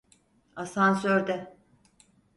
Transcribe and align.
Asansörde. 0.55 1.55